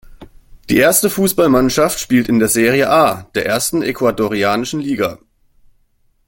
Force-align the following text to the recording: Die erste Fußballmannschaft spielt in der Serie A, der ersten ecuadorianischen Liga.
Die 0.71 0.77
erste 0.77 1.11
Fußballmannschaft 1.11 1.99
spielt 1.99 2.27
in 2.27 2.39
der 2.39 2.47
Serie 2.47 2.89
A, 2.89 3.29
der 3.35 3.45
ersten 3.45 3.83
ecuadorianischen 3.83 4.79
Liga. 4.79 5.19